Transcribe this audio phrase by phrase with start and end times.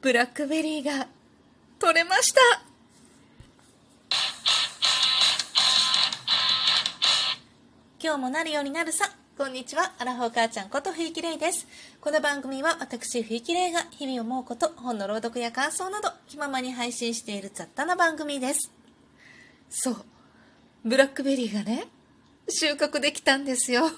[0.00, 1.08] ブラックベリーが
[1.80, 2.40] 取れました
[8.00, 11.68] 今日もなるようになるさこんにちは、アラフォー母ちゃんこと冬木玲です。
[12.00, 18.72] この番組は私冬木玲が日々思うこと、本の朗読や感想など気ままに配信している雑多な番組です。
[19.70, 19.96] そう、
[20.84, 21.86] ブラックベリーがね、
[22.48, 23.90] 収穫できたんですよ。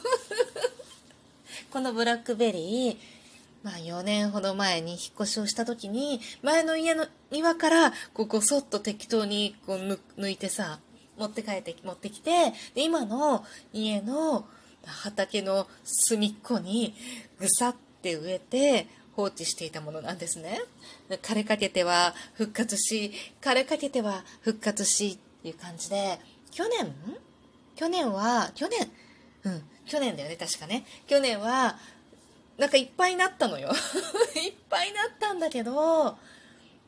[1.72, 3.19] このブラックベリー、
[3.62, 9.78] まあ4年ほど前に引っ越しをした時に、前の家の庭からこうごそっと適当にこう
[10.18, 10.80] 抜いてさ、
[11.18, 12.30] 持って帰って、持ってきて、
[12.74, 14.46] で今の家の
[14.84, 16.94] 畑の隅っこに
[17.38, 20.62] ぐさって植えて放置していたものなんですね。
[21.22, 26.18] 枯れかけては復活し、枯れかけては復活しっていう感じで、
[26.50, 26.94] 去年
[27.76, 28.90] 去年は、去年
[29.44, 30.84] うん、去年だよね、確かね。
[31.06, 31.78] 去年は、
[32.60, 33.70] なんかいっぱいになったのよ。
[34.36, 36.18] いっぱいなったんだけど、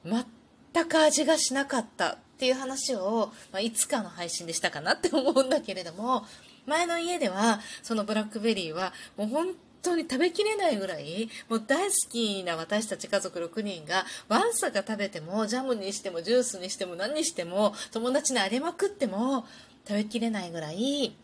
[0.05, 6.27] 全く味がしなかったっていう話を、まあ、いつかの配信でしたかなって思うんだけれども、
[6.67, 19.47] 前の家では、そのブラックベリーは、もう本当に食べきれないぐらい、もう大好きな私たち家族6人が、ワンサが食べても、ジャムにしても、ジュースにしても、何にしても、友達にあげまくっても、
[19.89, 21.17] 食べきれないぐらい、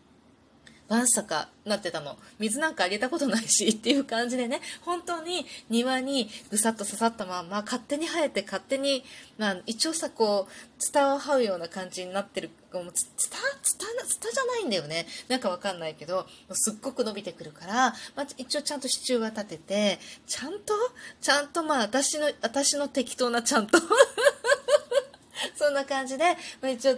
[0.89, 2.17] わんさかなってたの。
[2.39, 9.05] 水なんかあげたことないし っていう感じでね、本当に庭にぐさっと刺さったまま、勝手に生えて勝手に、
[9.37, 12.49] まあ一応さ、こう、ツタを這うような感じになってる。
[12.73, 15.07] もうツタツタツタじゃないんだよね。
[15.27, 20.73] なんかわかんないけど、すっごく伸びてくるから、まあ一応ちゃんと支柱は立てて、ちゃんと
[21.21, 23.79] ちゃんとまあ私の、私の適当なちゃんと
[25.55, 26.97] そんな感じで、まあ、一応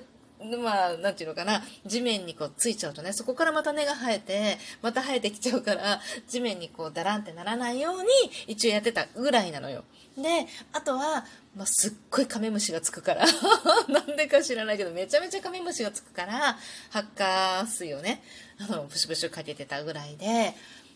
[0.63, 8.07] まあ、なんていうのかな、地面にこうついちゃうとね、そこからまた根が生えて、また生えてきちゃうから、地面にこうダランってならないように
[8.47, 9.83] 一応やってたぐらいなのよ。
[10.17, 11.25] で、あとは、
[11.55, 13.25] まあ、すっごいカメムシがつくから
[13.87, 16.57] なんでか知らないけど、めちゃめちゃカメムシがつくから、
[16.89, 18.23] 発火水をね、
[18.59, 20.53] あの、プシュプシュかけてたぐらいで、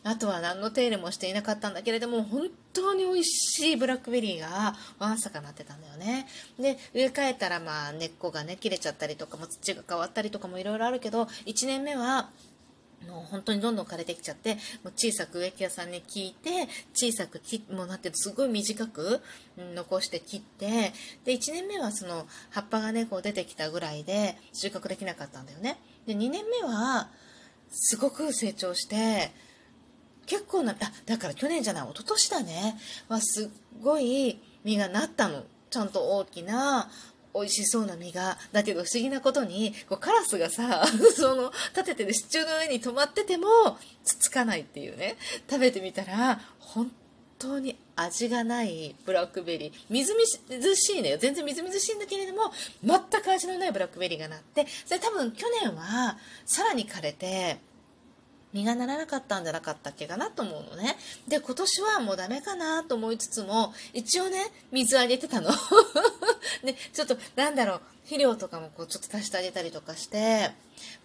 [0.08, 6.28] あとは何の手入れもしていなかったんだけれども、本当に美味しいブラックベリーがわんさかなってたんだよね。
[6.60, 12.30] で、植え替えたらまあ根っこがね、切れちゃったりとか、も土が変わったりとかもいろいろあるけど、1年目は、
[13.10, 19.22] もう本当にどんどん枯れてきちゃって、もう小さく植木屋さんに聞いて、小さく切もうなってすごい短く、
[19.58, 20.94] 残して切って、
[21.24, 25.80] で、1年目はその葉っぱがね、こう出てきたぐらいで収穫できなかったんだよね。
[26.06, 27.10] で、2年目は、
[27.72, 29.32] すごく成長して、
[30.26, 30.76] 結構な、あ、
[31.06, 32.78] だから去年じゃない、一昨年だね。
[33.08, 33.48] はすっ
[33.82, 35.44] ごい実がなったの。
[35.70, 36.90] ちゃんと大きな、
[37.34, 38.38] 美味しそうな実が。
[38.54, 40.86] だけど不思議なことに、こうカラスがさ、
[41.16, 43.48] その、立ててる支柱の上に止まってても、
[44.04, 45.18] つつかないっていうね。
[45.50, 46.92] 食べてみたら、本
[47.38, 49.74] 当に味がないブラックベリー。
[49.90, 51.18] みずみずしいのよ。
[51.18, 52.52] 全然みずみずしいんだけれども、
[52.84, 57.60] 全く味のないブラックベリーがなって、それ多分去年は、さらに枯れて、
[58.56, 60.96] 実がならなかったんじゃなかったっけかなと思うのね。
[61.28, 64.38] で、今年はもうダメかなと思いつつも、一応ね、
[64.72, 65.52] 水あげてたの。
[66.64, 70.52] で、ちょっと、なんだろう、肥料とかもこうちょっと足してあげたりとかして、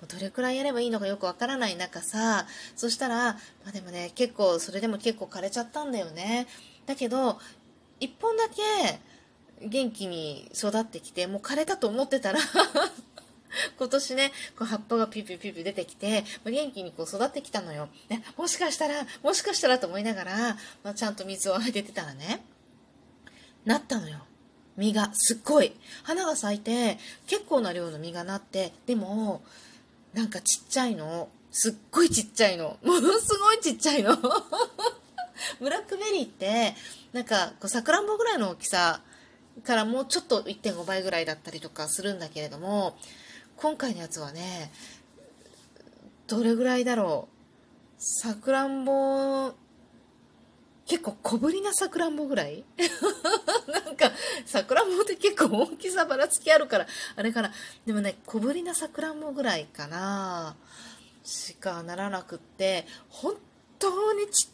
[0.01, 2.47] もうどれくらいやればいいのかよくわからない中さ、
[2.77, 6.47] そしたら、まあでもね、結構、それでも結構枯れちゃったんだよね。
[6.87, 7.41] だけど、
[7.99, 9.01] 一本だけ
[9.67, 12.39] 元気に育ってきて、もう枯れたと思ってたら
[13.79, 17.89] 今年ね、こう葉っぱがピュピュピュピュ出てきて、元気にこう育ってきたのよ。
[18.09, 22.45] ね、もしかしたら、もしかしたらと思いながら、まあ、ちゃんと水をあげてたらね、
[23.65, 24.21] なったのよ。
[24.77, 25.73] 実が、すっごい。
[26.03, 29.43] 花が咲いて、結構な量の実がなって、でも、
[30.15, 31.29] なんかちっちゃいの。
[31.53, 32.79] すっごいちっちゃいの。
[32.83, 34.17] ものすごいちっちゃいの。
[35.59, 36.75] ブラックベリーって、
[37.13, 39.01] なんか、こう、さくらんぼぐらいの大きさ
[39.65, 42.97] からもうちょっと1.5倍ぐらいだったりとかするんだけれども、
[43.61, 44.73] 今回のやつはね、
[46.27, 48.03] どれぐらいだろう？
[48.03, 49.53] さくらんぼ、
[50.87, 52.65] 結構小ぶりなさくらんぼぐらい？
[53.85, 54.13] なんか、
[54.47, 56.87] さくらんぼって結構大きさばらつきあるから、
[57.17, 57.53] あれかな？
[57.85, 60.57] でもね、小ぶりなさくらんぼぐらいかな。
[61.23, 63.35] しかならなくって、本
[63.79, 64.51] 当にちっ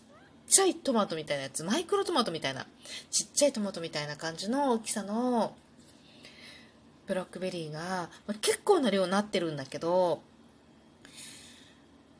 [0.49, 2.67] ちゃいトマトみたいなやつ、マイクロトマトみたいな、
[3.13, 5.55] ちっちゃいトマトみたいな感じの大きさの
[7.07, 10.23] ブラックベリーが、ま、結構な量になってるんだけど、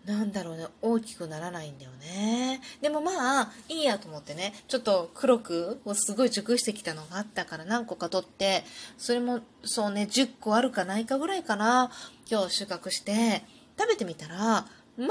[0.07, 2.61] なんだろうね、大きくならないんだよね。
[2.81, 8.63] でもまあ、いいやと思ってね、ちょっと黒く、すごい熟してきたのがあったから何個か取って、
[8.97, 11.91] それもそうね、10個あるかないかぐらいかな、
[12.31, 13.43] 今日収穫して、
[13.77, 14.67] 食べてみたら、まあ
[14.99, 15.07] ま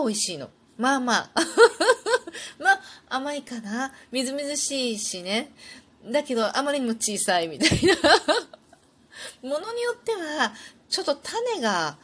[0.00, 0.50] あ美味しいの。
[0.76, 1.30] まあまあ。
[2.58, 3.92] まあ、甘いかな。
[4.10, 5.52] みずみずしいしね。
[6.04, 7.94] だけどあまりにも小さいみたいな
[9.42, 10.52] ものによっては
[10.88, 11.96] ちょっと種が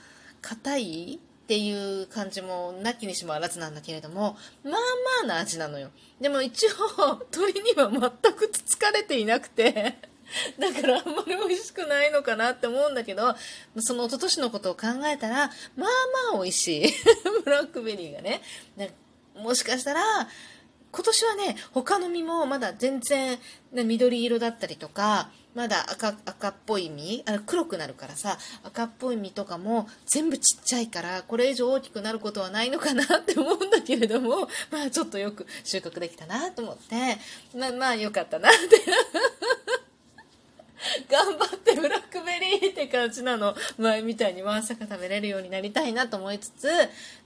[0.42, 4.78] 硬いっていう感じもなきにしもあらずなんだけれどもまあま
[5.24, 5.90] あな味なのよ。
[6.20, 9.96] でも一応鳥には全くつつかれていなくて
[10.58, 13.34] だからあんまり美味しくないのかなって思うんだけど
[13.78, 15.88] その一昨年のことを考えたらまあ
[16.32, 16.94] まあ美味しい。
[17.44, 18.42] ブラックベリーがね。
[19.34, 20.02] もしかしたら
[20.90, 23.38] 今年はね他の実もまだ全然、
[23.72, 27.24] 緑色だったりとかまだ赤赤っぽい実？
[27.26, 37.18] あ黒くなるからさ赤っぽい実とかも全部ちっちゃいからこれ以上大きくなることはないのかなって思うんだけれどもまあちょっとよく収穫できたなと思って。
[37.58, 38.58] まあまあよかったなって
[41.10, 46.68] 頑張ってブラックベリーって感じなの前みたいにワンサカ食べれるようになりたいなと思いつつ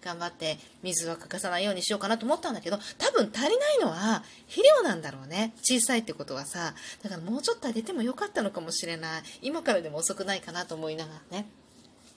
[0.02, 11.46] 頑張って水は欠かさないようにしようかなと思ったんだけど多分足りないのは肥料なんだろうね小さいってことはさだからもうちょっとあげてもよかったのかもしれない今からでも遅くないかなと思いながらね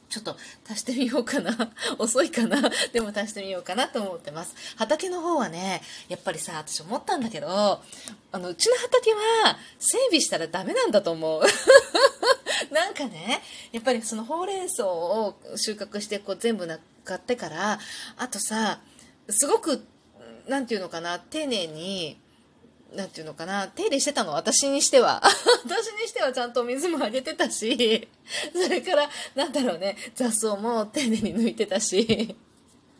[0.07, 0.37] ちょっと
[0.69, 1.51] 足してみようかな。
[1.97, 2.69] 遅いかな。
[2.93, 4.55] でも足してみようかなと思ってます。
[4.77, 7.81] 畑の方はね、やっぱりさ、私思ったんだけど、
[8.31, 11.41] あの、うちの畑は整備したらダメなんだと思う。
[12.71, 13.41] なんかね、
[13.71, 17.79] やっぱりそのほうれん草を収穫してこう全部な買ってから、
[18.17, 18.79] あとさ、
[19.29, 19.85] すごく、
[20.47, 22.19] なんていうのかな、丁寧に、
[22.93, 25.21] なんていうのかな、手入れしてたの、私にしては。
[25.65, 28.07] 私にしてはちゃんと水もあげてたし、
[28.53, 32.35] それから、なんだろうね、雑草も丁寧に抜いてたし、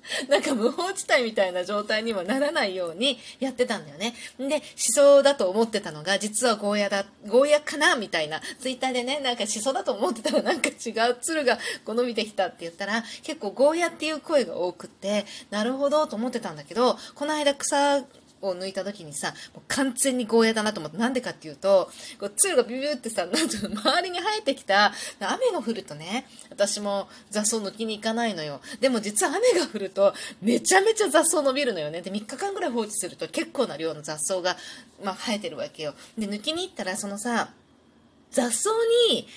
[0.29, 4.15] なんか無法地帯みたいな状態にもならないようにやってたんだよね。
[4.37, 8.41] で、思想だと思ってたのが、実はゴーヤだ、ゴーヤかなみたいな。
[8.59, 18.03] ツイッターでね、なんか思想だと思ってたらなんか違う鶴がこう伸びてきたって言ったら、結構ゴーヤっていう声が多くって、なるほどと思ってたんだけど、この間草
[18.47, 21.89] を抜いた時にさ、もう完全にゴーヤだなと思って、なんでかっていうと、
[22.19, 28.61] こう、ツルがビューってさ、なんと周りに生えてきた、雨が降るとね、私も雑草抜きに行かないのよ。
[28.79, 32.01] でも実は雨が降ると、めちゃめちゃ雑草伸びるのよね。
[32.01, 34.57] で、3日間ぐらい放置すると結構な量の雑草が、
[35.03, 35.93] まあ、生えてるわけよ。
[36.17, 37.49] で、抜きに行ったら、そのさ、
[38.31, 38.69] 雑草
[39.09, 39.27] に、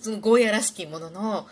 [0.00, 1.48] そのゴーヤらしきものの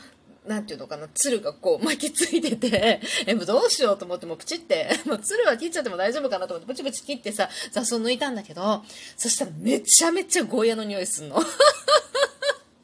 [0.47, 8.85] なんていうのかな、鶴がこう巻きついてて、 え、もうどうしようと思ってもうプチって、 もう鶴は切っちゃっても大丈夫かなと思ってプチプチ切ってさ、雑草抜いたんだけど、
[9.17, 11.43] そしたらめちゃめちゃゴーヤの匂いすんの。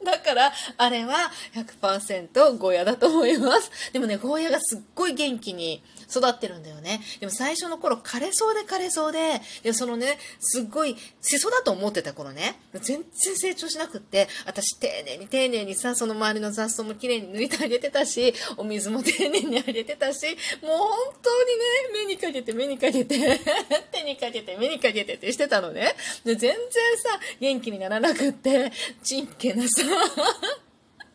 [0.03, 3.69] だから、あれは100%ゴーヤだと思います。
[3.91, 7.01] でもね、ゴーヤがすっごい元気に育ってるんだよね。
[7.19, 20.25] でも最初の頃枯れそうで枯れそうで、でそのね、すっごいしそだと思ってた頃ね、全然成長しなくって、私丁寧に丁寧にさ、その周りの雑草も綺麗に抜いてあげてたし、お水も丁寧にあげてたし、
[20.61, 20.89] もう本
[21.21, 23.39] 当にね、目にかけて目にかけて
[23.91, 25.95] 手にかけて目にかけてってしてたのね。
[26.25, 26.59] で全然
[26.97, 28.71] さ、元気にならなくって、
[29.03, 29.83] ちんけなさ、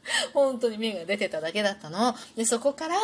[0.33, 2.17] 本当に芽が出てただけだったの。
[2.37, 2.97] で、そこから、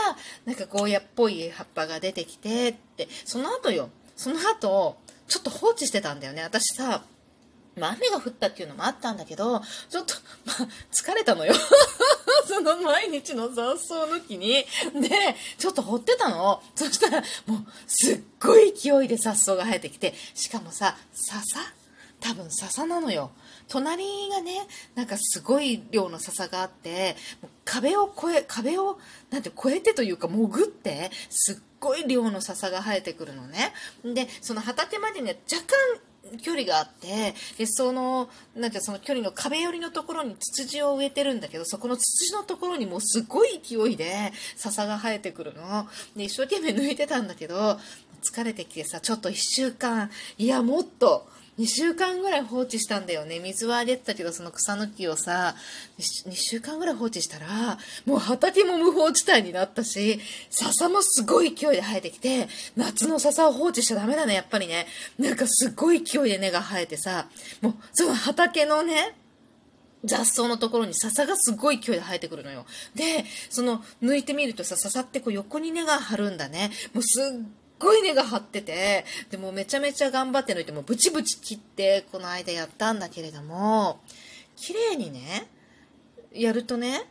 [0.45, 4.97] なんかゴーヤっぽい葉っぱが出てきてって、その後よ、その後、
[5.29, 6.43] ちょっと放置してたんだよね。
[6.43, 7.05] 私さ、
[7.77, 10.15] まあ、雨が降ったっていうのもあったんだけど、ちょっと、
[10.45, 11.55] まあ、疲れたのよ。
[12.47, 14.55] その毎日の雑草抜きに。
[14.55, 14.67] で、
[15.57, 16.63] ちょっと掘ってたの。
[16.75, 21.61] そしたら、もう、すっごい勢いで雑草が生えてきて、しかもさ、笹？
[22.21, 23.31] 多分笹なのよ。
[23.71, 27.17] 隣がね、なんかすごい量の笹があって、
[27.65, 28.99] 壁を越え、壁を、
[29.31, 33.73] なんて越えてというか潜って、すっごい量の笹が生えてくるのね。
[34.05, 36.01] で、その畑までね、若干
[36.43, 47.79] 距離があってでそのなんてその距離の壁寄りのところにツツジを植えてるんだけどそこのツツジのところにもうすごい勢いで笹が生えてくるので一生懸命抜いてたんだけど
[48.23, 51.27] 疲れてきてさちょっと1週間いやもっと
[51.61, 55.55] 2週間ぐらい放置したんだよね水はあげてたけどその草抜きをさ
[55.99, 64.87] 2週間ぐらい放置したらもう畑も無法地帯になったし笹もすごい勢いで生えてきて夏の笹を放置しちゃダメだねやっぱりね
[65.19, 67.27] なんかすごい勢いで根が生えてさ
[67.61, 69.15] もうその畑のね
[70.05, 72.65] 雑草のところに笹がすごい勢いで生えてくるのよ。
[72.95, 76.71] で、その抜いてみるとさ、笹ってこう横に根が張るんだね。
[76.95, 84.01] もうすっごい根が張ってて、でもめちゃめちゃ頑張って抜いてもうブチブチ切ってこの間やったんだけれども、
[84.55, 85.49] 綺麗にね、
[86.33, 87.09] やるとね、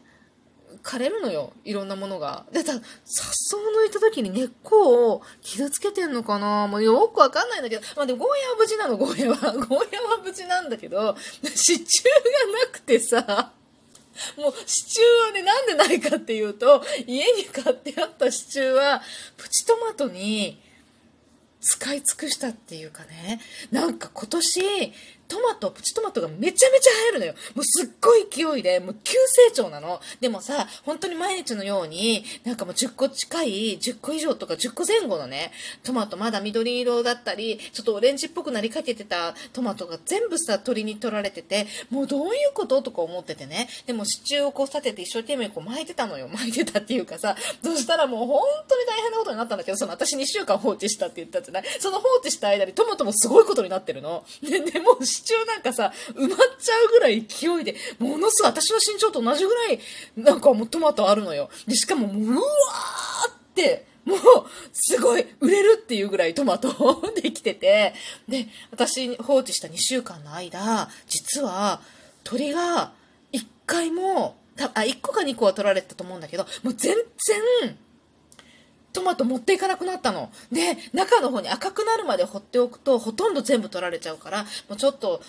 [0.83, 1.51] 枯れるのよ。
[1.65, 2.45] いろんなものが。
[2.53, 6.67] で、た、雑草を抜いた時に根っこを傷つけてんのかな？
[6.67, 9.53] もうよくわかんないんだけど、まあでもゴーヤは無事なの、ゴーヤは。
[9.53, 13.51] ゴーヤは無事なんだけど、支柱がなくてさ、
[14.37, 19.01] もう支柱はね、なんでないかっていうと、家に買ってあった支柱は、
[19.37, 20.61] プチトマトに
[21.61, 24.93] 使い尽くしたっていうかね、なんか今年、
[25.29, 27.33] トマト、プチトマトがめちゃめちゃ生えるのよ。
[27.55, 30.01] もうすっごい勢いで、もう急成長なの。
[30.19, 35.51] でもさ、本当に毎日のように、なんかもう10個近い、10個以上とか10個前後のね、
[35.83, 42.81] トマトまだ緑色だったり、ちょっとオレンジっぽくなりかけてたトマトが全部さ、鳥に取られてて、もうどういうこと？
[42.81, 43.69] とか思っててね。
[43.85, 46.27] でも支柱をこう立てて一生懸命こう巻いてたのよ。
[46.27, 51.63] 巻いてたっていうかさ、そしたらもう本当に大変なことになったんだけど、その私2週間放置したって言ったじゃない？
[51.79, 54.23] その放置した間にトマトもすごいことになってるの。
[54.41, 59.79] で、でも支柱なんかさ、埋まっちゃうぐらい勢いで、ものすごい私の身長と同じぐらい、
[60.15, 61.49] なんかもうトマトあるのよ。
[61.67, 64.19] で、しかももう、わーって、もう、
[64.73, 66.69] すごい、売れるっていうぐらいトマト
[67.21, 67.93] できてて、
[68.27, 71.81] で、私放置した2週間の間、実は、
[72.23, 72.93] 鳥が
[73.33, 77.77] 1回も、あ、1個か2個は取られたと思うんだけど、もう全然、
[79.09, 80.31] マト持っていかなくなったの。
[80.51, 85.21] で、中の方に赤くなるまで放っておくと、ほとんど全部取られちゃうから、もうちょっと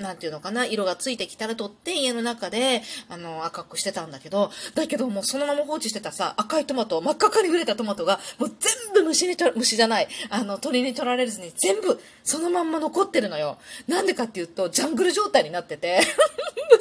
[0.00, 13.58] なんていうのかな、色がついてきたら取って家の中で、あの、赤くしてたんだけど、だけどもうそのまま放置してたさ、赤いトマト、真っ赤かに売れたトマトが、もう全部虫にと、虫じゃない、あの、鳥に取られずに全部そのまんま残ってるのよ。
[13.86, 16.00] なんでかっていうと、ジャングル状態になってて、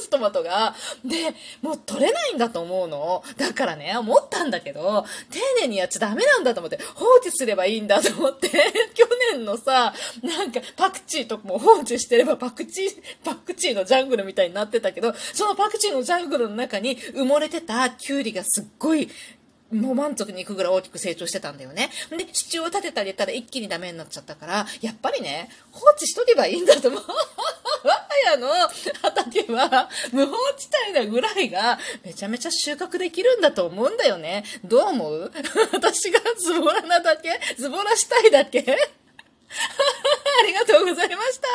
[0.10, 0.76] トマトが。
[1.04, 3.24] で、もう取れないんだと思うの。
[3.38, 8.50] だからね、思ったんだけど、丁寧にやっちゃダメなんだと思って、放置すればいいんだと思って、
[8.94, 19.10] 去年のさ、なんかパクチーとかも放置してればパクチー、パクチーのジャングルみたいになってたけど、そのパクチーのジャングルの中に埋もれてたキュウリがすっごい
[19.72, 21.90] もう満足にいくぐらい大きく成長してたんだよね。
[22.10, 27.02] で、支柱を立てたりたら一気にダメになっちゃったから、やっぱりね、放置しとけばいいんだと思う。
[28.26, 28.48] 我が家の
[29.02, 34.44] 畑は無法地帯なぐらいがめちゃめちゃ収穫できるんだと思うんだよね。
[34.64, 35.32] どう思う？
[35.74, 37.40] 私がズボラなだけ？
[37.58, 38.60] ズボラしたいだけ？
[40.40, 41.48] ありがとうございました。